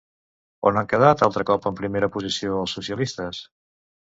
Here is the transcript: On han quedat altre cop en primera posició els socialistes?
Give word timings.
On 0.69 0.79
han 0.79 0.87
quedat 0.93 1.21
altre 1.27 1.45
cop 1.51 1.67
en 1.71 1.77
primera 1.81 2.11
posició 2.17 2.57
els 2.63 2.77
socialistes? 2.79 3.45